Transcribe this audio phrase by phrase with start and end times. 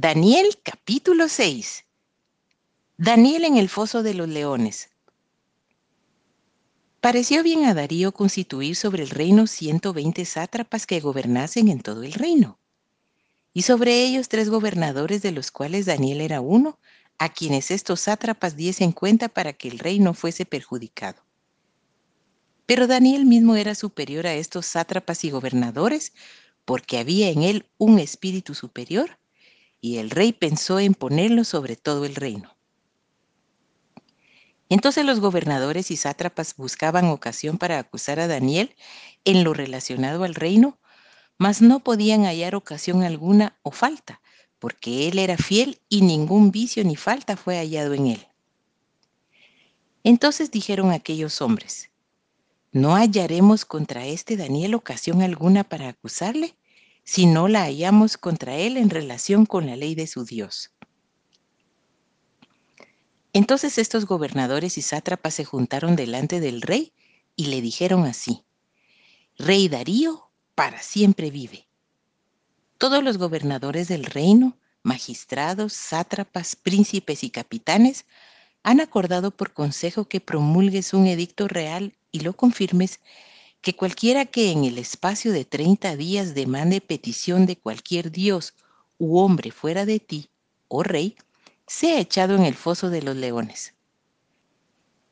[0.00, 1.84] Daniel capítulo 6.
[2.98, 4.90] Daniel en el foso de los leones.
[7.00, 12.12] Pareció bien a Darío constituir sobre el reino 120 sátrapas que gobernasen en todo el
[12.12, 12.60] reino,
[13.52, 16.78] y sobre ellos tres gobernadores de los cuales Daniel era uno,
[17.18, 21.24] a quienes estos sátrapas diesen cuenta para que el reino fuese perjudicado.
[22.66, 26.12] Pero Daniel mismo era superior a estos sátrapas y gobernadores,
[26.64, 29.18] porque había en él un espíritu superior,
[29.80, 32.56] y el rey pensó en ponerlo sobre todo el reino.
[34.68, 38.74] Entonces los gobernadores y sátrapas buscaban ocasión para acusar a Daniel
[39.24, 40.78] en lo relacionado al reino,
[41.38, 44.20] mas no podían hallar ocasión alguna o falta,
[44.58, 48.26] porque él era fiel y ningún vicio ni falta fue hallado en él.
[50.04, 51.90] Entonces dijeron aquellos hombres,
[52.72, 56.57] ¿no hallaremos contra este Daniel ocasión alguna para acusarle,
[57.08, 60.72] si no la hallamos contra él en relación con la ley de su Dios?
[63.32, 66.92] Entonces estos gobernadores y sátrapas se juntaron delante del rey
[67.34, 68.44] y le dijeron así,
[69.38, 71.66] Rey Darío, para siempre vive.
[72.76, 78.04] Todos los gobernadores del reino, magistrados, sátrapas, príncipes y capitanes
[78.62, 83.00] han acordado por consejo que promulgues un edicto real y lo confirmes,
[83.60, 88.54] que cualquiera que en el espacio de 30 días demande petición de cualquier dios
[88.98, 90.30] u hombre fuera de ti,
[90.68, 91.16] oh rey,
[91.66, 93.74] sea echado en el foso de los leones.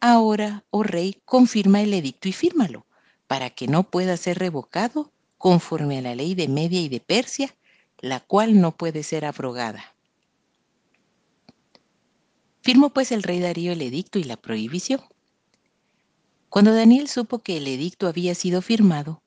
[0.00, 2.86] Ahora, oh rey, confirma el edicto y fírmalo,
[3.28, 7.54] para que no pueda ser revocado conforme a la ley de Media y de Persia,
[7.98, 9.94] la cual no puede ser abrogada.
[12.62, 15.00] Firmó pues el rey Darío el edicto y la prohibición.
[16.52, 19.22] Cuando Daniel supo que el edicto había sido firmado,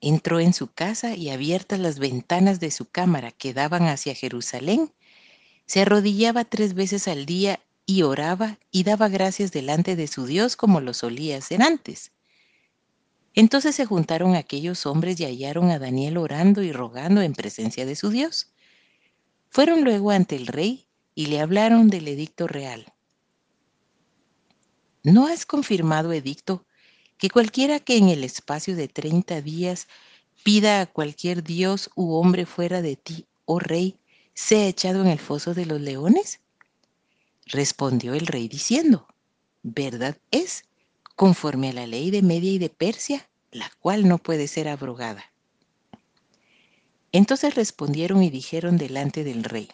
[0.00, 4.90] entró en su casa y abiertas las ventanas de su cámara que daban hacia Jerusalén,
[5.66, 10.56] se arrodillaba tres veces al día y oraba y daba gracias delante de su Dios
[10.56, 12.12] como lo solía hacer antes.
[13.34, 17.94] Entonces se juntaron aquellos hombres y hallaron a Daniel orando y rogando en presencia de
[17.94, 18.54] su Dios.
[19.50, 22.90] Fueron luego ante el rey y le hablaron del edicto real.
[25.02, 26.64] ¿No has confirmado edicto
[27.20, 29.88] que cualquiera que en el espacio de 30 días
[30.42, 33.98] pida a cualquier dios u hombre fuera de ti, oh rey,
[34.32, 36.40] sea echado en el foso de los leones?
[37.44, 39.06] Respondió el rey diciendo,
[39.62, 40.64] verdad es,
[41.14, 45.24] conforme a la ley de Media y de Persia, la cual no puede ser abrogada.
[47.12, 49.68] Entonces respondieron y dijeron delante del rey,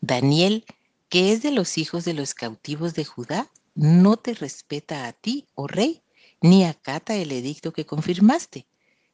[0.00, 0.64] Daniel,
[1.08, 5.46] que es de los hijos de los cautivos de Judá, no te respeta a ti,
[5.54, 6.02] oh rey,
[6.40, 8.66] ni acata el edicto que confirmaste,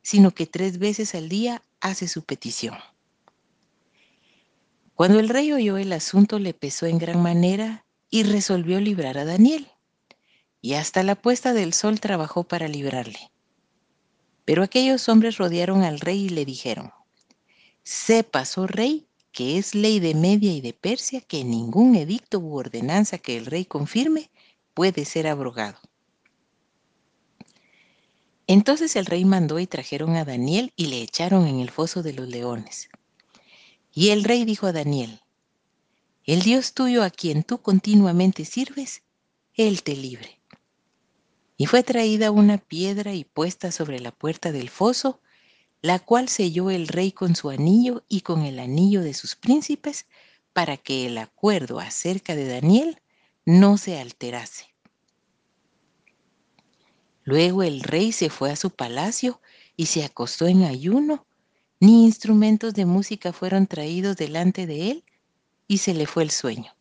[0.03, 2.77] sino que tres veces al día hace su petición.
[4.95, 9.25] Cuando el rey oyó el asunto le pesó en gran manera y resolvió librar a
[9.25, 9.69] Daniel.
[10.61, 13.31] Y hasta la puesta del sol trabajó para librarle.
[14.45, 16.91] Pero aquellos hombres rodearon al rey y le dijeron,
[17.85, 22.57] Sepas, oh rey, que es ley de Media y de Persia que ningún edicto u
[22.57, 24.31] ordenanza que el rey confirme
[24.79, 25.77] puede ser abrogado.
[28.47, 32.13] Entonces el rey mandó y trajeron a Daniel y le echaron en el foso de
[32.13, 32.89] los leones.
[33.93, 35.21] Y el rey dijo a Daniel,
[36.27, 39.03] el Dios tuyo a quien tú continuamente sirves,
[39.55, 40.39] Él te libre.
[41.57, 45.21] Y fue traída una piedra y puesta sobre la puerta del foso,
[45.83, 50.07] la cual selló el rey con su anillo y con el anillo de sus príncipes,
[50.53, 53.01] para que el acuerdo acerca de Daniel
[53.49, 54.67] no se alterase.
[57.25, 59.41] Luego el rey se fue a su palacio
[59.75, 61.27] y se acostó en ayuno,
[61.81, 65.05] ni instrumentos de música fueron traídos delante de él,
[65.67, 66.77] y se le fue el sueño.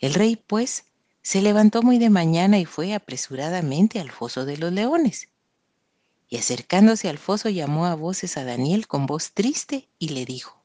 [0.00, 0.86] El rey, pues,
[1.22, 5.28] se levantó muy de mañana y fue apresuradamente al foso de los leones.
[6.28, 10.64] Y acercándose al foso llamó a voces a Daniel con voz triste y le dijo,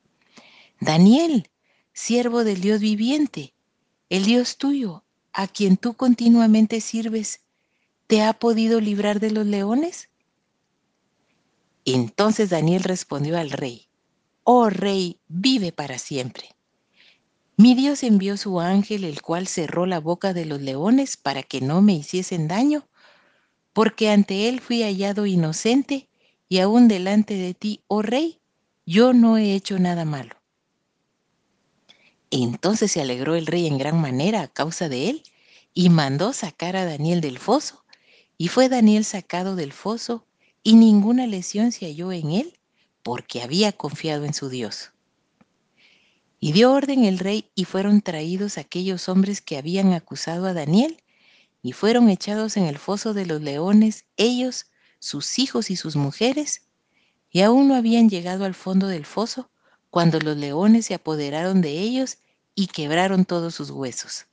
[0.82, 1.52] Daniel,
[1.94, 3.54] siervo del Dios viviente,
[4.10, 5.04] el Dios tuyo,
[5.34, 7.42] a quien tú continuamente sirves,
[8.08, 10.10] ¿te ha podido librar de los leones?
[11.86, 13.88] Entonces Daniel respondió al rey,
[14.44, 16.56] Oh rey, vive para siempre.
[17.56, 21.62] Mi Dios envió su ángel, el cual cerró la boca de los leones para que
[21.62, 22.88] no me hiciesen daño,
[23.74, 26.10] porque ante él fui hallado inocente
[26.48, 28.40] y aún delante de ti, oh rey,
[28.86, 30.39] yo no he hecho nada malo.
[32.32, 35.24] Entonces se alegró el rey en gran manera a causa de él
[35.74, 37.84] y mandó sacar a Daniel del foso.
[38.38, 40.26] Y fue Daniel sacado del foso
[40.64, 42.60] y ninguna lesión se halló en él
[43.04, 44.92] porque había confiado en su Dios.
[46.40, 51.02] Y dio orden el rey y fueron traídos aquellos hombres que habían acusado a Daniel
[51.62, 54.68] y fueron echados en el foso de los leones, ellos,
[55.00, 56.62] sus hijos y sus mujeres,
[57.32, 59.50] y aún no habían llegado al fondo del foso
[59.90, 62.18] cuando los leones se apoderaron de ellos
[62.56, 64.28] y quebraron todos sus huesos.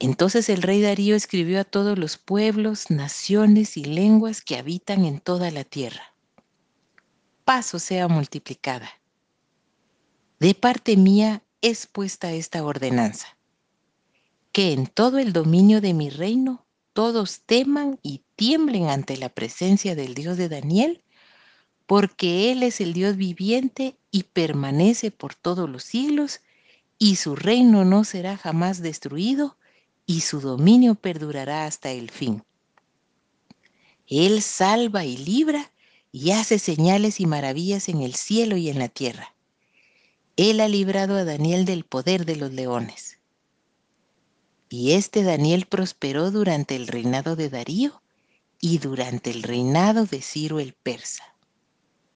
[0.00, 5.20] Entonces el rey Darío escribió a todos los pueblos, naciones y lenguas que habitan en
[5.20, 6.14] toda la tierra.
[7.44, 8.90] Paso sea multiplicada.
[10.38, 13.38] De parte mía es puesta esta ordenanza,
[14.52, 19.96] que en todo el dominio de mi reino todos teman y tiemblen ante la presencia
[19.96, 21.02] del Dios de Daniel,
[21.88, 26.42] porque Él es el Dios viviente y permanece por todos los siglos,
[26.98, 29.56] y su reino no será jamás destruido,
[30.04, 32.44] y su dominio perdurará hasta el fin.
[34.06, 35.72] Él salva y libra
[36.12, 39.34] y hace señales y maravillas en el cielo y en la tierra.
[40.36, 43.18] Él ha librado a Daniel del poder de los leones.
[44.68, 48.02] Y este Daniel prosperó durante el reinado de Darío
[48.60, 51.37] y durante el reinado de Ciro el persa.